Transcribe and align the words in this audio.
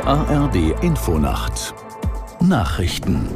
ARD 0.00 0.82
Infonacht 0.82 1.74
Nachrichten 2.40 3.28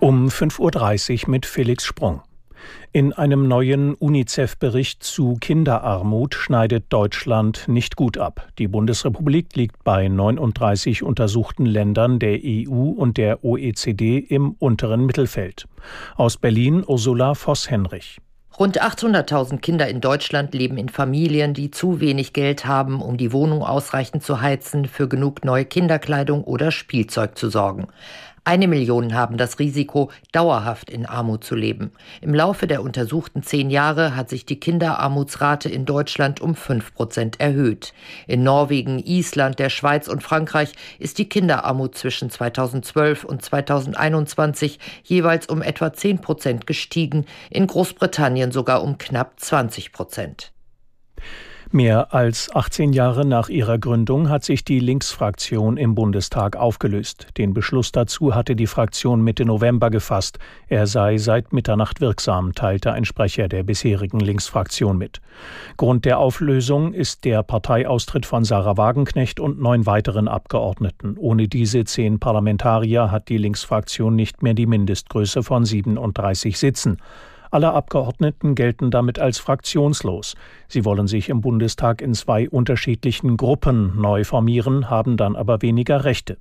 um 0.00 0.28
5.30 0.28 1.24
Uhr 1.24 1.30
mit 1.30 1.44
Felix 1.44 1.84
Sprung. 1.84 2.22
In 2.92 3.12
einem 3.12 3.48
neuen 3.48 3.94
UNICEF-Bericht 3.94 5.02
zu 5.02 5.36
Kinderarmut 5.40 6.34
schneidet 6.34 6.86
Deutschland 6.88 7.68
nicht 7.68 7.96
gut 7.96 8.16
ab. 8.16 8.48
Die 8.58 8.68
Bundesrepublik 8.68 9.54
liegt 9.56 9.82
bei 9.84 10.08
39 10.08 11.02
untersuchten 11.02 11.66
Ländern 11.66 12.18
der 12.18 12.38
EU 12.42 12.90
und 12.90 13.16
der 13.16 13.44
OECD 13.44 14.18
im 14.18 14.52
unteren 14.58 15.04
Mittelfeld. 15.04 15.66
Aus 16.16 16.36
Berlin 16.36 16.84
Ursula 16.86 17.34
Voss-Henrich. 17.34 18.20
Rund 18.56 18.80
800.000 18.80 19.58
Kinder 19.58 19.88
in 19.88 20.00
Deutschland 20.00 20.54
leben 20.54 20.76
in 20.76 20.88
Familien, 20.88 21.54
die 21.54 21.72
zu 21.72 21.98
wenig 21.98 22.32
Geld 22.32 22.66
haben, 22.66 23.02
um 23.02 23.16
die 23.16 23.32
Wohnung 23.32 23.64
ausreichend 23.64 24.22
zu 24.22 24.40
heizen, 24.40 24.86
für 24.86 25.08
genug 25.08 25.44
neue 25.44 25.64
Kinderkleidung 25.64 26.44
oder 26.44 26.70
Spielzeug 26.70 27.36
zu 27.36 27.50
sorgen. 27.50 27.88
Eine 28.46 28.68
Million 28.68 29.14
haben 29.14 29.38
das 29.38 29.58
Risiko, 29.58 30.10
dauerhaft 30.32 30.90
in 30.90 31.06
Armut 31.06 31.44
zu 31.44 31.54
leben. 31.54 31.92
Im 32.20 32.34
Laufe 32.34 32.66
der 32.66 32.82
untersuchten 32.82 33.42
zehn 33.42 33.70
Jahre 33.70 34.16
hat 34.16 34.28
sich 34.28 34.44
die 34.44 34.60
Kinderarmutsrate 34.60 35.70
in 35.70 35.86
Deutschland 35.86 36.42
um 36.42 36.54
fünf 36.54 36.92
Prozent 36.92 37.40
erhöht. 37.40 37.94
In 38.26 38.42
Norwegen, 38.42 38.98
Island, 38.98 39.58
der 39.58 39.70
Schweiz 39.70 40.08
und 40.08 40.22
Frankreich 40.22 40.74
ist 40.98 41.16
die 41.16 41.28
Kinderarmut 41.28 41.96
zwischen 41.96 42.28
2012 42.28 43.24
und 43.24 43.40
2021 43.40 44.78
jeweils 45.04 45.46
um 45.46 45.62
etwa 45.62 45.94
zehn 45.94 46.20
Prozent 46.20 46.66
gestiegen, 46.66 47.24
in 47.48 47.66
Großbritannien 47.66 48.52
sogar 48.52 48.82
um 48.82 48.98
knapp 48.98 49.40
20 49.40 49.90
Prozent. 49.90 50.53
Mehr 51.74 52.14
als 52.14 52.54
18 52.54 52.92
Jahre 52.92 53.26
nach 53.26 53.48
ihrer 53.48 53.78
Gründung 53.78 54.28
hat 54.28 54.44
sich 54.44 54.62
die 54.64 54.78
Linksfraktion 54.78 55.76
im 55.76 55.96
Bundestag 55.96 56.54
aufgelöst. 56.54 57.26
Den 57.36 57.52
Beschluss 57.52 57.90
dazu 57.90 58.32
hatte 58.32 58.54
die 58.54 58.68
Fraktion 58.68 59.22
Mitte 59.22 59.44
November 59.44 59.90
gefasst. 59.90 60.38
Er 60.68 60.86
sei 60.86 61.18
seit 61.18 61.52
Mitternacht 61.52 62.00
wirksam, 62.00 62.54
teilte 62.54 62.92
ein 62.92 63.04
Sprecher 63.04 63.48
der 63.48 63.64
bisherigen 63.64 64.20
Linksfraktion 64.20 64.96
mit. 64.96 65.20
Grund 65.76 66.04
der 66.04 66.20
Auflösung 66.20 66.92
ist 66.92 67.24
der 67.24 67.42
Parteiaustritt 67.42 68.24
von 68.24 68.44
Sarah 68.44 68.76
Wagenknecht 68.76 69.40
und 69.40 69.60
neun 69.60 69.84
weiteren 69.84 70.28
Abgeordneten. 70.28 71.16
Ohne 71.18 71.48
diese 71.48 71.84
zehn 71.84 72.20
Parlamentarier 72.20 73.10
hat 73.10 73.28
die 73.28 73.38
Linksfraktion 73.38 74.14
nicht 74.14 74.44
mehr 74.44 74.54
die 74.54 74.66
Mindestgröße 74.66 75.42
von 75.42 75.64
37 75.64 76.56
Sitzen. 76.56 76.98
Alle 77.54 77.72
Abgeordneten 77.72 78.56
gelten 78.56 78.90
damit 78.90 79.20
als 79.20 79.38
fraktionslos. 79.38 80.34
Sie 80.66 80.84
wollen 80.84 81.06
sich 81.06 81.28
im 81.28 81.40
Bundestag 81.40 82.02
in 82.02 82.12
zwei 82.12 82.50
unterschiedlichen 82.50 83.36
Gruppen 83.36 83.92
neu 83.94 84.24
formieren, 84.24 84.90
haben 84.90 85.16
dann 85.16 85.36
aber 85.36 85.62
weniger 85.62 86.04
Rechte. 86.04 86.36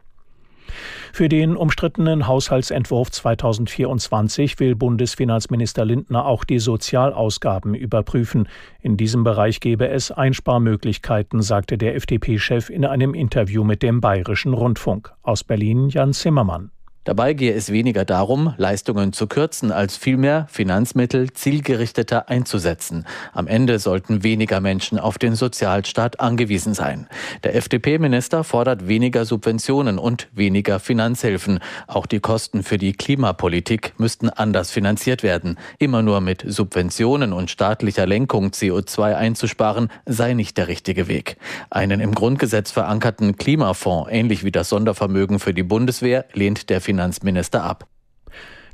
Für 1.12 1.30
den 1.30 1.56
umstrittenen 1.56 2.26
Haushaltsentwurf 2.26 3.12
2024 3.12 4.60
will 4.60 4.74
Bundesfinanzminister 4.74 5.86
Lindner 5.86 6.26
auch 6.26 6.44
die 6.46 6.58
Sozialausgaben 6.58 7.76
überprüfen. 7.76 8.48
In 8.82 8.98
diesem 8.98 9.24
Bereich 9.24 9.60
gebe 9.60 9.90
es 9.90 10.10
Einsparmöglichkeiten, 10.10 11.44
sagte 11.44 11.78
der 11.78 11.94
FDP-Chef 11.94 12.72
in 12.72 12.86
einem 12.86 13.14
Interview 13.14 13.64
mit 13.64 13.84
dem 13.84 14.02
Bayerischen 14.02 14.56
Rundfunk. 14.56 15.14
Aus 15.22 15.44
Berlin 15.44 15.90
Jan 15.90 16.14
Zimmermann. 16.14 16.73
Dabei 17.06 17.34
gehe 17.34 17.54
es 17.54 17.70
weniger 17.70 18.06
darum, 18.06 18.54
Leistungen 18.56 19.12
zu 19.12 19.28
kürzen, 19.28 19.72
als 19.74 19.98
vielmehr 19.98 20.48
Finanzmittel 20.50 21.34
zielgerichteter 21.34 22.30
einzusetzen. 22.30 23.06
Am 23.34 23.48
Ende 23.48 23.80
sollten 23.80 24.24
weniger 24.24 24.62
Menschen 24.62 24.98
auf 24.98 25.18
den 25.18 25.36
Sozialstaat 25.36 26.22
angewiesen 26.22 26.74
sein. 26.74 27.08
Der 27.44 27.56
FDP-Minister 27.56 28.46
fordert 28.46 28.88
weniger 28.88 29.26
Subventionen 29.26 30.00
und 30.00 30.30
weniger 30.32 30.80
Finanzhilfen. 30.80 31.60
Auch 31.88 32.06
die 32.06 32.22
Kosten 32.22 32.64
für 32.64 32.78
die 32.78 32.94
Klimapolitik 32.94 33.94
müssten 33.98 34.30
anders 34.30 34.72
finanziert 34.72 35.24
werden. 35.24 35.58
Immer 35.80 36.04
nur 36.04 36.22
mit 36.22 36.46
Subventionen 36.48 37.34
und 37.34 37.52
staatlicher 37.52 38.06
Lenkung 38.06 38.52
CO2 38.52 39.16
einzusparen, 39.16 39.90
sei 40.06 40.34
nicht 40.34 40.58
der 40.58 40.70
richtige 40.70 41.10
Weg. 41.10 41.36
Einen 41.70 42.00
im 42.00 42.16
Grundgesetz 42.16 42.72
verankerten 42.72 43.36
Klimafonds, 43.36 44.10
ähnlich 44.10 44.46
wie 44.46 44.52
das 44.52 44.70
Sondervermögen 44.70 45.40
für 45.40 45.54
die 45.54 45.64
Bundeswehr, 45.64 46.26
lehnt 46.32 46.70
der 46.70 46.80
Finanzminister 46.94 47.64
ab. 47.64 47.88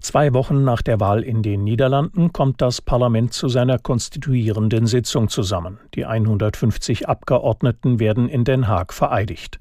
Zwei 0.02 0.34
Wochen 0.34 0.66
nach 0.66 0.82
der 0.82 1.00
Wahl 1.00 1.24
in 1.24 1.42
den 1.42 1.64
Niederlanden 1.64 2.34
kommt 2.34 2.62
das 2.62 2.82
Parlament 2.82 3.34
zu 3.34 3.48
seiner 3.48 3.80
konstituierenden 3.80 4.88
Sitzung 4.88 5.30
zusammen. 5.30 5.80
Die 5.96 6.06
150 6.06 7.08
Abgeordneten 7.08 8.02
werden 8.02 8.28
in 8.28 8.44
Den 8.44 8.68
Haag 8.68 8.92
vereidigt. 8.92 9.58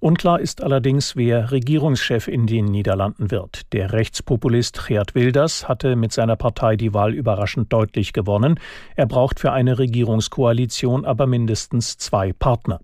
Unklar 0.00 0.40
ist 0.40 0.62
allerdings, 0.62 1.16
wer 1.16 1.50
Regierungschef 1.50 2.28
in 2.28 2.46
den 2.46 2.64
Niederlanden 2.64 3.30
wird. 3.30 3.72
Der 3.74 3.92
Rechtspopulist 3.92 4.86
Geert 4.86 5.14
Wilders 5.14 5.68
hatte 5.68 5.96
mit 5.96 6.12
seiner 6.12 6.36
Partei 6.36 6.76
die 6.76 6.94
Wahl 6.94 7.12
überraschend 7.12 7.70
deutlich 7.72 8.14
gewonnen. 8.14 8.58
Er 8.96 9.06
braucht 9.06 9.38
für 9.38 9.52
eine 9.52 9.78
Regierungskoalition 9.78 11.04
aber 11.04 11.26
mindestens 11.26 11.98
zwei 11.98 12.32
Partner. 12.32 12.80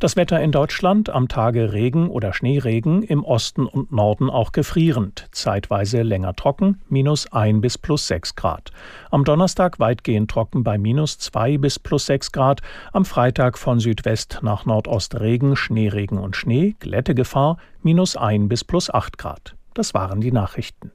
Das 0.00 0.16
Wetter 0.16 0.40
in 0.40 0.52
Deutschland 0.52 1.10
am 1.10 1.28
Tage 1.28 1.72
Regen 1.72 2.08
oder 2.08 2.32
Schneeregen, 2.32 3.02
im 3.02 3.24
Osten 3.24 3.66
und 3.66 3.92
Norden 3.92 4.30
auch 4.30 4.52
gefrierend, 4.52 5.26
zeitweise 5.32 6.02
länger 6.02 6.34
trocken, 6.34 6.80
minus 6.88 7.32
1 7.32 7.60
bis 7.60 7.78
plus 7.78 8.06
6 8.08 8.34
Grad. 8.34 8.70
Am 9.10 9.24
Donnerstag 9.24 9.78
weitgehend 9.80 10.30
trocken 10.30 10.64
bei 10.64 10.78
minus 10.78 11.18
2 11.18 11.58
bis 11.58 11.78
plus 11.78 12.06
6 12.06 12.32
Grad, 12.32 12.60
am 12.92 13.04
Freitag 13.04 13.58
von 13.58 13.80
Südwest 13.80 14.40
nach 14.42 14.66
Nordost 14.66 15.18
Regen, 15.18 15.56
Schneeregen 15.56 16.18
und 16.18 16.36
Schnee, 16.36 16.76
Glättegefahr, 16.78 17.58
minus 17.82 18.16
1 18.16 18.48
bis 18.48 18.64
plus 18.64 18.90
8 18.92 19.18
Grad. 19.18 19.54
Das 19.74 19.94
waren 19.94 20.20
die 20.20 20.32
Nachrichten. 20.32 20.92